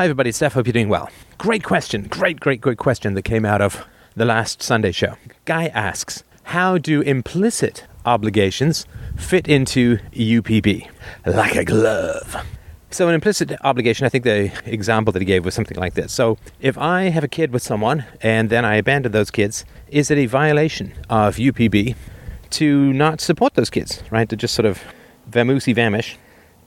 [0.00, 0.32] Hi, everybody.
[0.32, 1.10] Steph, hope you're doing well.
[1.36, 2.04] Great question.
[2.04, 5.18] Great, great, great question that came out of the last Sunday show.
[5.44, 8.86] Guy asks, How do implicit obligations
[9.18, 10.88] fit into UPB?
[11.26, 12.34] Like a glove.
[12.90, 16.14] So, an implicit obligation, I think the example that he gave was something like this.
[16.14, 20.10] So, if I have a kid with someone and then I abandon those kids, is
[20.10, 21.94] it a violation of UPB
[22.52, 24.30] to not support those kids, right?
[24.30, 24.80] To just sort of
[25.30, 26.16] vamoosey vamish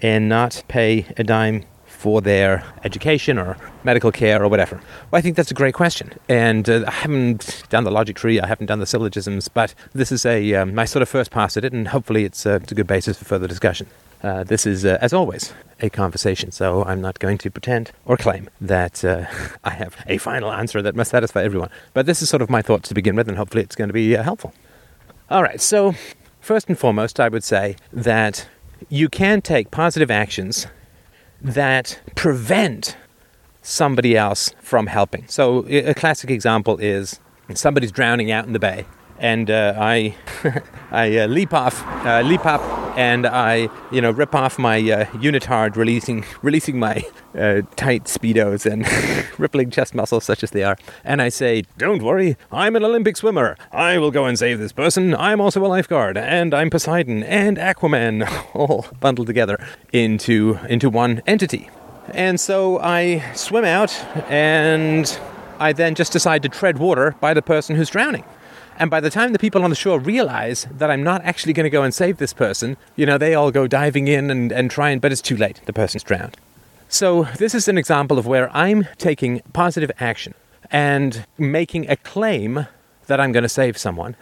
[0.03, 1.65] and not pay a dime
[2.03, 4.75] for their education or medical care or whatever?
[5.09, 6.11] Well, I think that's a great question.
[6.27, 10.11] And uh, I haven't done the logic tree, I haven't done the syllogisms, but this
[10.11, 12.73] is a um, my sort of first pass at it, and hopefully it's, uh, it's
[12.73, 13.87] a good basis for further discussion.
[14.21, 18.17] Uh, this is, uh, as always, a conversation, so I'm not going to pretend or
[18.17, 19.25] claim that uh,
[19.63, 21.69] I have a final answer that must satisfy everyone.
[21.93, 23.93] But this is sort of my thoughts to begin with, and hopefully it's going to
[23.93, 24.53] be uh, helpful.
[25.29, 25.93] All right, so
[26.41, 28.45] first and foremost, I would say that
[28.89, 30.67] you can take positive actions
[31.43, 32.95] that prevent
[33.61, 35.25] somebody else from helping.
[35.27, 37.19] So, a classic example is
[37.53, 38.85] somebody's drowning out in the bay,
[39.19, 40.15] and uh, I,
[40.91, 42.61] I uh, leap off, uh, leap up,
[42.97, 47.03] and I, you know, rip off my uh, unitard, releasing, releasing my
[47.37, 48.87] uh, tight speedos and
[49.39, 53.17] rippling chest muscles, such as they are, and I say, "Don't worry, I'm an Olympic
[53.17, 53.57] swimmer.
[53.71, 55.15] I will go and save this person.
[55.15, 61.21] I'm also a lifeguard, and I'm Poseidon and Aquaman, all bundled together into into one
[61.25, 61.69] entity."
[62.09, 63.91] And so I swim out,
[64.29, 65.19] and
[65.59, 68.25] I then just decide to tread water by the person who's drowning.
[68.83, 71.63] And by the time the people on the shore realize that I'm not actually going
[71.63, 74.69] to go and save this person, you know, they all go diving in and, and
[74.69, 75.61] try and, but it's too late.
[75.65, 76.35] The person's drowned.
[76.89, 80.33] So this is an example of where I'm taking positive action
[80.69, 82.67] and making a claim
[83.07, 84.17] that I'm going to save someone.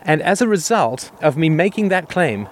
[0.00, 2.48] And as a result of me making that claim,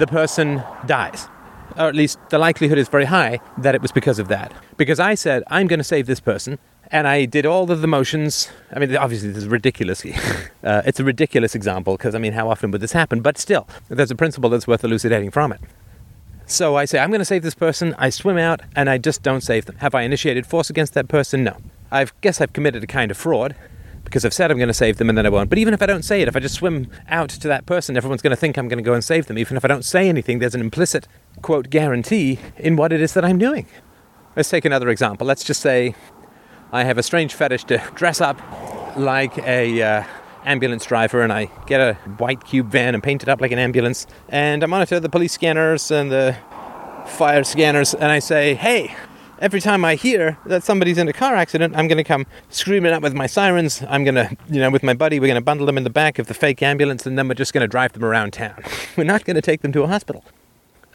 [0.00, 1.28] the person dies.
[1.76, 4.52] Or at least the likelihood is very high that it was because of that.
[4.76, 6.58] Because I said, I'm going to save this person,
[6.90, 8.50] and I did all of the motions.
[8.72, 10.04] I mean, obviously, this is ridiculous.
[10.64, 13.20] uh, it's a ridiculous example because, I mean, how often would this happen?
[13.20, 15.60] But still, there's a principle that's worth elucidating from it.
[16.46, 17.94] So I say, I'm going to save this person.
[17.98, 19.76] I swim out and I just don't save them.
[19.76, 21.44] Have I initiated force against that person?
[21.44, 21.58] No.
[21.92, 23.54] I guess I've committed a kind of fraud
[24.04, 25.50] because I've said I'm going to save them and then I won't.
[25.50, 27.98] But even if I don't say it, if I just swim out to that person,
[27.98, 29.36] everyone's going to think I'm going to go and save them.
[29.36, 31.06] Even if I don't say anything, there's an implicit,
[31.42, 33.66] quote, guarantee in what it is that I'm doing.
[34.34, 35.26] Let's take another example.
[35.26, 35.94] Let's just say
[36.72, 38.40] I have a strange fetish to dress up
[38.96, 40.04] like a uh,
[40.44, 43.58] ambulance driver, and I get a white cube van and paint it up like an
[43.58, 46.36] ambulance, and I monitor the police scanners and the
[47.06, 48.94] fire scanners, and I say, "Hey."
[49.40, 52.92] Every time I hear that somebody's in a car accident, I'm going to come screaming
[52.92, 53.84] up with my sirens.
[53.88, 55.90] I'm going to, you know, with my buddy, we're going to bundle them in the
[55.90, 58.60] back of the fake ambulance and then we're just going to drive them around town.
[58.96, 60.24] We're not going to take them to a hospital.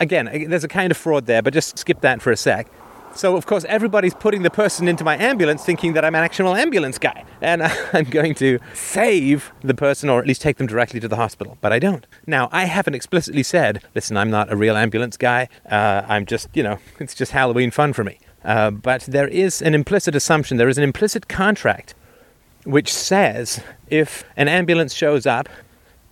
[0.01, 2.67] Again, there's a kind of fraud there, but just skip that for a sec.
[3.15, 6.55] So, of course, everybody's putting the person into my ambulance thinking that I'm an actual
[6.55, 7.25] ambulance guy.
[7.41, 7.61] And
[7.93, 11.57] I'm going to save the person or at least take them directly to the hospital.
[11.61, 12.07] But I don't.
[12.25, 15.47] Now, I haven't explicitly said, listen, I'm not a real ambulance guy.
[15.69, 18.19] Uh, I'm just, you know, it's just Halloween fun for me.
[18.43, 21.95] Uh, but there is an implicit assumption, there is an implicit contract
[22.65, 25.49] which says if an ambulance shows up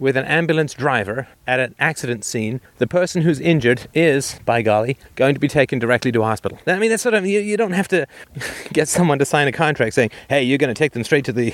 [0.02, 4.98] with an ambulance driver at an accident scene, the person who's injured is, by golly,
[5.16, 6.58] going to be taken directly to a hospital.
[6.66, 8.08] I mean, that's sort of, you, you don't have to
[8.74, 11.32] get someone to sign a contract saying, hey, you're going to take them straight to
[11.32, 11.54] the,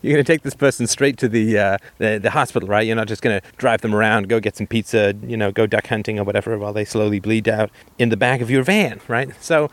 [0.00, 2.86] you're going to take this person straight to the, uh, the, the hospital, right?
[2.86, 5.66] You're not just going to drive them around, go get some pizza, you know, go
[5.66, 7.68] duck hunting or whatever while they slowly bleed out
[7.98, 9.30] in the back of your van, right?
[9.42, 9.70] So,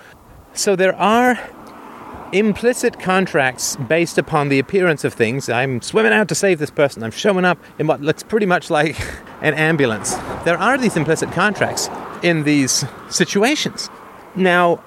[0.53, 1.39] so there are
[2.31, 5.49] implicit contracts based upon the appearance of things.
[5.49, 7.03] I'm swimming out to save this person.
[7.03, 8.99] I'm showing up in what looks pretty much like
[9.41, 10.13] an ambulance.
[10.45, 11.89] There are these implicit contracts
[12.23, 13.89] in these situations.
[14.35, 14.83] Now,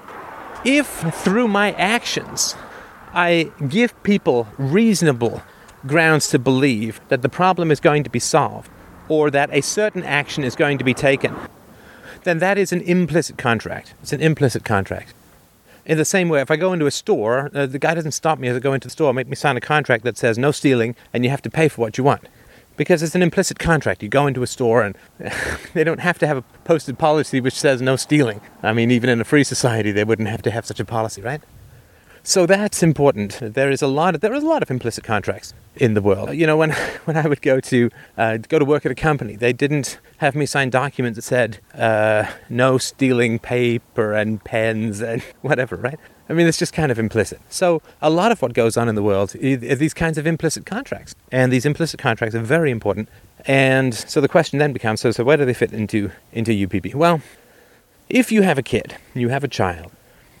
[0.65, 2.55] if through my actions
[3.13, 5.43] I give people reasonable
[5.85, 8.71] grounds to believe that the problem is going to be solved
[9.07, 11.35] or that a certain action is going to be taken,
[12.23, 13.93] then that is an implicit contract.
[14.01, 15.13] It's an implicit contract.
[15.85, 18.39] In the same way, if I go into a store, uh, the guy doesn't stop
[18.39, 20.51] me as I go into the store, make me sign a contract that says no
[20.51, 22.27] stealing and you have to pay for what you want.
[22.77, 24.01] Because it's an implicit contract.
[24.01, 24.95] You go into a store and
[25.73, 28.39] they don't have to have a posted policy which says no stealing.
[28.63, 31.21] I mean, even in a free society, they wouldn't have to have such a policy,
[31.21, 31.41] right?
[32.25, 33.39] So that's important.
[33.41, 36.33] There is a lot of there is a lot of implicit contracts in the world.
[36.33, 36.71] You know, when
[37.05, 40.33] when I would go to uh, go to work at a company, they didn't have
[40.33, 45.99] me sign documents that said uh, no stealing paper and pens and whatever, right?
[46.29, 47.41] I mean, it's just kind of implicit.
[47.49, 50.65] So a lot of what goes on in the world are these kinds of implicit
[50.65, 53.09] contracts, and these implicit contracts are very important.
[53.45, 56.95] And so the question then becomes: so, so where do they fit into into UPB?
[56.95, 57.19] Well,
[58.07, 59.91] if you have a kid, you have a child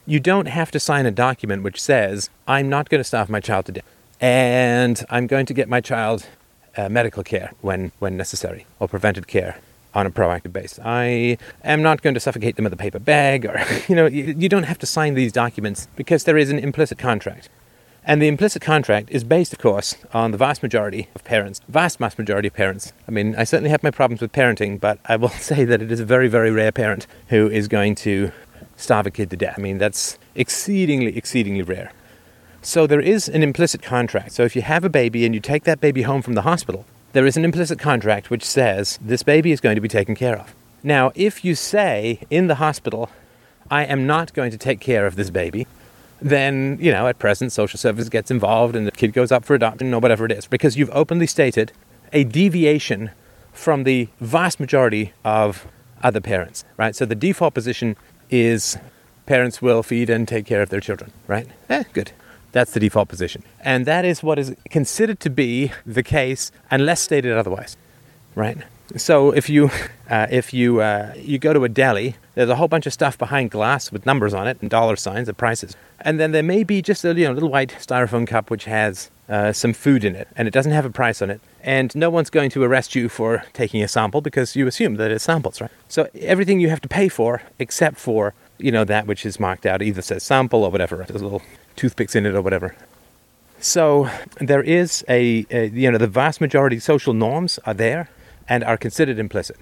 [0.05, 3.39] you don't have to sign a document which says, I'm not going to starve my
[3.39, 3.85] child to death,
[4.19, 6.27] and I'm going to get my child
[6.75, 9.59] uh, medical care when, when necessary, or preventive care
[9.93, 10.79] on a proactive basis.
[10.83, 14.35] I am not going to suffocate them with a paper bag, or, you know, you,
[14.37, 17.49] you don't have to sign these documents because there is an implicit contract.
[18.05, 21.99] And the implicit contract is based, of course, on the vast majority of parents, vast,
[21.99, 22.91] vast majority of parents.
[23.07, 25.89] I mean, I certainly have my problems with parenting, but I will say that it
[25.89, 28.33] is a very, very rare parent who is going to
[28.75, 29.55] starve a kid to death.
[29.57, 31.91] I mean, that's exceedingly, exceedingly rare.
[32.61, 34.31] So there is an implicit contract.
[34.31, 36.85] So if you have a baby and you take that baby home from the hospital,
[37.11, 40.37] there is an implicit contract which says this baby is going to be taken care
[40.37, 40.55] of.
[40.81, 43.09] Now, if you say in the hospital,
[43.69, 45.67] I am not going to take care of this baby,
[46.21, 49.55] then, you know, at present, social service gets involved and the kid goes up for
[49.55, 51.73] adoption or whatever it is, because you've openly stated
[52.13, 53.11] a deviation
[53.51, 55.67] from the vast majority of
[56.01, 56.95] other parents, right?
[56.95, 57.95] So the default position
[58.29, 58.77] is
[59.25, 61.47] parents will feed and take care of their children, right?
[61.69, 62.11] Eh, good.
[62.51, 63.43] That's the default position.
[63.61, 67.77] And that is what is considered to be the case unless stated otherwise,
[68.35, 68.57] right?
[68.95, 69.71] So if you
[70.09, 73.17] uh, if you uh, you go to a deli, there's a whole bunch of stuff
[73.17, 76.63] behind glass with numbers on it and dollar signs and prices, and then there may
[76.63, 80.15] be just a you know, little white styrofoam cup which has uh, some food in
[80.15, 82.95] it, and it doesn't have a price on it, and no one's going to arrest
[82.95, 85.71] you for taking a sample because you assume that it's samples, right?
[85.87, 89.65] So everything you have to pay for, except for you know that which is marked
[89.65, 91.41] out, either says sample or whatever, there's little
[91.75, 92.75] toothpicks in it or whatever.
[93.59, 94.09] So
[94.39, 98.09] there is a, a you know the vast majority social norms are there
[98.49, 99.57] and are considered implicit.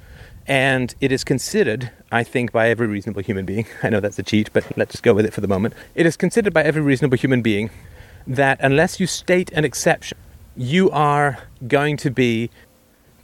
[0.47, 3.67] And it is considered, I think, by every reasonable human being.
[3.83, 5.75] I know that's a cheat, but let's just go with it for the moment.
[5.93, 7.69] It is considered by every reasonable human being
[8.35, 10.17] that unless you state an exception,
[10.55, 12.49] you are going to be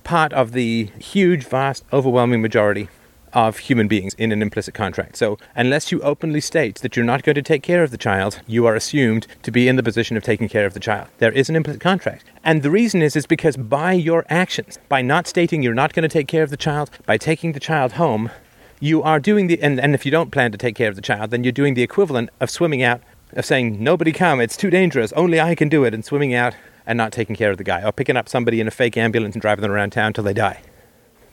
[0.03, 2.89] part of the huge, vast, overwhelming majority
[3.33, 5.17] of human beings in an implicit contract.
[5.17, 8.39] So, unless you openly state that you're not going to take care of the child,
[8.47, 11.09] you are assumed to be in the position of taking care of the child.
[11.17, 12.23] There is an implicit contract.
[12.43, 16.03] And the reason is is because by your actions, by not stating you're not going
[16.03, 18.31] to take care of the child, by taking the child home,
[18.79, 21.01] you are doing the and, and if you don't plan to take care of the
[21.01, 23.01] child, then you're doing the equivalent of swimming out
[23.33, 26.55] of saying, Nobody come, it's too dangerous, only I can do it, and swimming out
[26.85, 29.35] and not taking care of the guy, or picking up somebody in a fake ambulance
[29.35, 30.61] and driving them around town till they die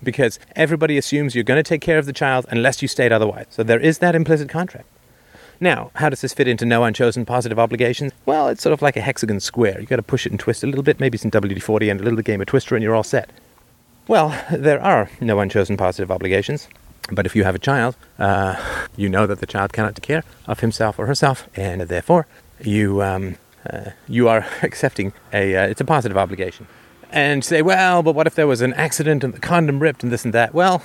[0.05, 3.47] because everybody assumes you're going to take care of the child unless you state otherwise.
[3.51, 4.87] So there is that implicit contract.
[5.61, 8.13] Now, how does this fit into no unchosen positive obligations?
[8.27, 9.81] Well, it's sort of like a hexagon square.
[9.81, 12.01] You've got to push it and twist a little bit, maybe some WD 40 and
[12.01, 13.31] a little game of Twister, and you're all set.
[14.07, 16.69] Well, there are no unchosen positive obligations.
[17.11, 18.57] But if you have a child, uh,
[18.97, 22.27] you know that the child cannot take care of himself or herself, and therefore
[22.61, 23.37] you um,
[23.69, 26.67] uh, you are accepting a uh, it's a positive obligation
[27.15, 30.13] and say, well, but what if there was an accident and the condom ripped and
[30.13, 30.53] this and that?
[30.53, 30.83] Well,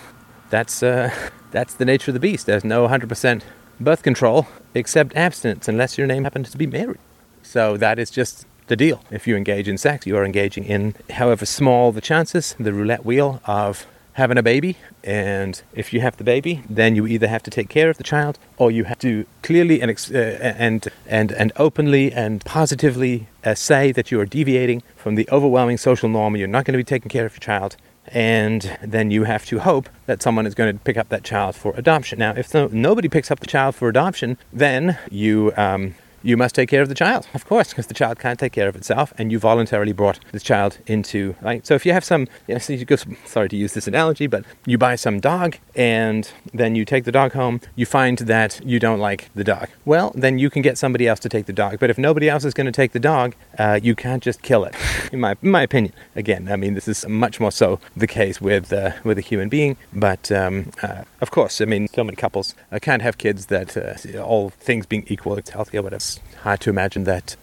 [0.50, 1.12] that's uh,
[1.52, 2.46] that's the nature of the beast.
[2.46, 3.42] There's no 100%
[3.80, 7.00] birth control except abstinence, unless your name happens to be Mary.
[7.42, 9.02] So that is just the deal.
[9.10, 13.04] If you engage in sex, you are engaging in, however small the chances, the roulette
[13.04, 13.88] wheel of
[14.20, 14.78] having a baby.
[15.04, 18.04] And if you have the baby, then you either have to take care of the
[18.04, 23.56] child or you have to clearly and, uh, and, and, and openly and positively uh,
[23.56, 26.36] say that you are deviating from the overwhelming social norm.
[26.36, 27.76] You're not going to be taking care of your child.
[28.12, 31.56] And then you have to hope that someone is going to pick up that child
[31.56, 32.20] for adoption.
[32.20, 36.70] Now, if nobody picks up the child for adoption, then you um, you must take
[36.70, 39.32] care of the child, of course, because the child can't take care of itself, and
[39.32, 41.36] you voluntarily brought the child into.
[41.42, 41.66] Right?
[41.66, 44.28] So if you have some, you know, so you go, sorry to use this analogy,
[44.28, 48.60] but you buy some dog, and then you take the dog home, you find that
[48.64, 49.70] you don't like the dog.
[49.86, 51.80] Well, then you can get somebody else to take the dog.
[51.80, 54.64] But if nobody else is going to take the dog, uh, you can't just kill
[54.66, 54.76] it.
[55.12, 58.40] In my, in my opinion, again, I mean, this is much more so the case
[58.40, 59.76] with uh, with a human being.
[59.92, 63.76] But um, uh, of course, I mean, so many couples uh, can't have kids that
[63.76, 66.00] uh, all things being equal, it's healthy or whatever
[66.44, 67.36] hard to imagine that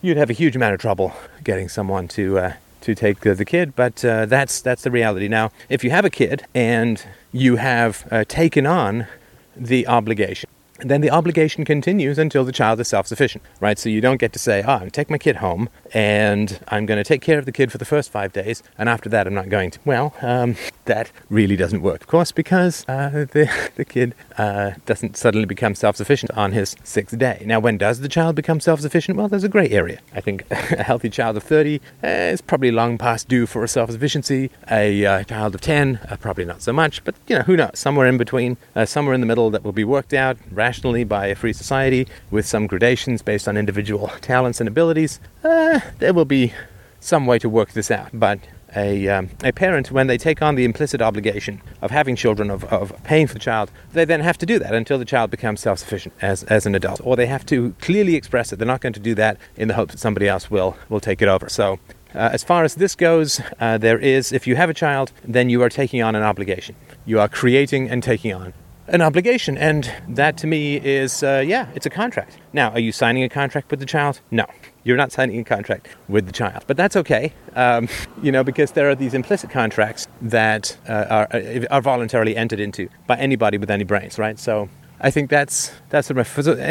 [0.00, 1.12] you'd have a huge amount of trouble
[1.44, 5.28] getting someone to uh, to take the, the kid, but uh, that's that's the reality.
[5.28, 9.06] Now, if you have a kid and you have uh, taken on
[9.56, 10.50] the obligation
[10.84, 13.78] then the obligation continues until the child is self sufficient, right?
[13.78, 16.60] So you don't get to say, oh, I'm going to take my kid home and
[16.68, 19.08] I'm going to take care of the kid for the first five days, and after
[19.10, 19.78] that, I'm not going to.
[19.84, 25.16] Well, um, that really doesn't work, of course, because uh, the, the kid uh, doesn't
[25.16, 27.42] suddenly become self sufficient on his sixth day.
[27.46, 29.16] Now, when does the child become self sufficient?
[29.16, 30.00] Well, there's a grey area.
[30.14, 33.90] I think a healthy child of 30 uh, is probably long past due for self
[33.90, 34.50] sufficiency.
[34.70, 37.72] A uh, child of 10, uh, probably not so much, but you know, who knows?
[37.74, 40.71] Somewhere in between, uh, somewhere in the middle that will be worked out rationally
[41.04, 46.14] by a free society with some gradations based on individual talents and abilities, uh, there
[46.14, 46.52] will be
[47.00, 48.10] some way to work this out.
[48.12, 48.38] But
[48.74, 52.64] a, um, a parent, when they take on the implicit obligation of having children, of,
[52.64, 55.60] of paying for the child, they then have to do that until the child becomes
[55.60, 57.00] self sufficient as, as an adult.
[57.04, 58.56] Or they have to clearly express it.
[58.56, 61.20] They're not going to do that in the hope that somebody else will, will take
[61.20, 61.48] it over.
[61.48, 61.78] So,
[62.14, 65.48] uh, as far as this goes, uh, there is, if you have a child, then
[65.48, 66.76] you are taking on an obligation.
[67.06, 68.52] You are creating and taking on
[68.88, 69.56] an obligation.
[69.56, 72.38] And that to me is, uh, yeah, it's a contract.
[72.52, 74.20] Now, are you signing a contract with the child?
[74.30, 74.46] No.
[74.84, 76.64] You're not signing a contract with the child.
[76.66, 77.88] But that's okay, um,
[78.22, 82.60] you know, because there are these implicit contracts that uh, are, uh, are voluntarily entered
[82.60, 84.38] into by anybody with any brains, right?
[84.38, 84.68] So
[85.04, 86.14] I think that's that's the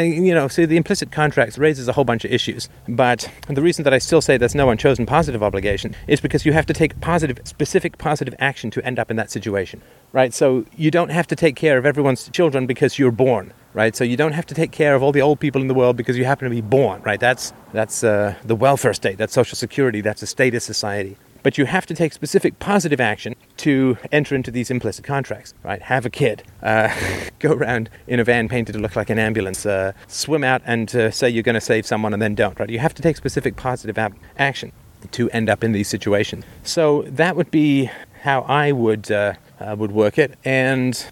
[0.02, 0.48] you know.
[0.48, 3.98] See, the implicit contracts raises a whole bunch of issues, but the reason that I
[3.98, 7.98] still say there's no unchosen positive obligation is because you have to take positive, specific
[7.98, 10.32] positive action to end up in that situation, right?
[10.32, 13.94] So you don't have to take care of everyone's children because you're born, right?
[13.94, 15.98] So you don't have to take care of all the old people in the world
[15.98, 17.20] because you happen to be born, right?
[17.20, 21.18] That's that's uh, the welfare state, that's social security, that's a status society.
[21.42, 25.82] But you have to take specific positive action to enter into these implicit contracts, right?
[25.82, 26.88] Have a kid, uh,
[27.38, 30.94] go around in a van painted to look like an ambulance, uh, swim out and
[30.94, 32.70] uh, say you're going to save someone and then don't, right?
[32.70, 34.72] You have to take specific positive ab- action
[35.10, 36.44] to end up in these situations.
[36.62, 37.90] So that would be
[38.22, 40.38] how I would uh, uh, would work it.
[40.44, 41.04] And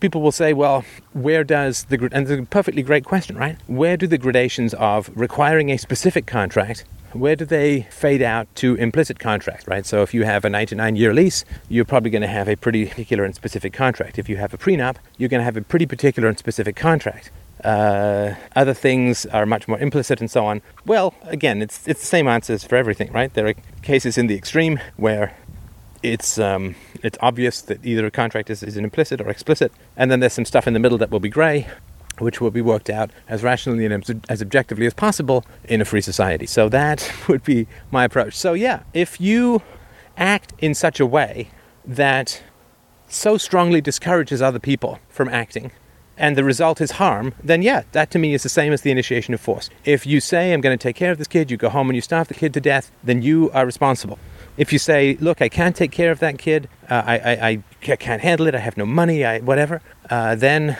[0.00, 3.56] people will say, well, where does the and it's a perfectly great question, right?
[3.66, 8.74] Where do the gradations of requiring a specific contract where do they fade out to
[8.76, 9.86] implicit contract, right?
[9.86, 12.86] So if you have a 99 year lease, you're probably going to have a pretty
[12.86, 14.18] particular and specific contract.
[14.18, 17.30] If you have a prenup, you're going to have a pretty particular and specific contract.
[17.64, 20.62] Uh, other things are much more implicit and so on.
[20.86, 23.32] Well, again, it's, it's the same answers for everything, right?
[23.32, 25.36] There are cases in the extreme where
[26.02, 30.20] it's, um, it's obvious that either a contract is, is implicit or explicit, and then
[30.20, 31.66] there's some stuff in the middle that will be grey,
[32.20, 36.00] which will be worked out as rationally and as objectively as possible in a free
[36.00, 36.46] society.
[36.46, 38.34] So that would be my approach.
[38.34, 39.62] So, yeah, if you
[40.16, 41.50] act in such a way
[41.84, 42.42] that
[43.08, 45.70] so strongly discourages other people from acting,
[46.18, 48.90] and the result is harm, then yeah, that to me is the same as the
[48.90, 49.70] initiation of force.
[49.84, 51.96] If you say, I'm going to take care of this kid, you go home and
[51.96, 54.18] you starve the kid to death, then you are responsible.
[54.56, 57.96] If you say, look, I can't take care of that kid, uh, I, I, I,
[57.96, 60.76] can't handle it, I have no money, I, whatever, uh, then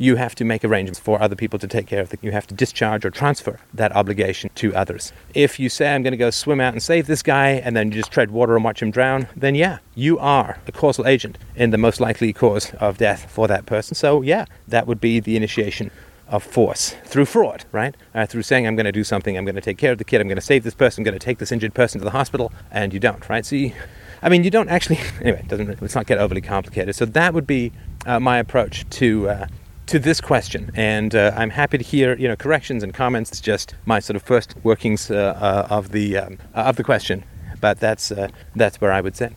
[0.00, 2.20] you have to make arrangements for other people to take care of it.
[2.22, 5.12] You have to discharge or transfer that obligation to others.
[5.34, 7.92] If you say, I'm going to go swim out and save this guy, and then
[7.92, 11.36] you just tread water and watch him drown, then yeah, you are a causal agent
[11.54, 13.94] in the most likely cause of death for that person.
[13.94, 15.90] So yeah, that would be the initiation
[16.28, 17.94] of force through fraud, right?
[18.14, 20.04] Uh, through saying, I'm going to do something, I'm going to take care of the
[20.04, 22.04] kid, I'm going to save this person, I'm going to take this injured person to
[22.06, 23.50] the hospital, and you don't, right?
[23.52, 23.72] You,
[24.22, 26.94] I mean, you don't actually, anyway, it doesn't, let's not get overly complicated.
[26.94, 27.72] So, that would be
[28.06, 29.46] uh, my approach to uh,
[29.90, 33.32] to this question, and uh, I'm happy to hear you know corrections and comments.
[33.32, 37.24] It's just my sort of first workings uh, uh, of the um, of the question,
[37.60, 39.30] but that's uh, that's where I would say.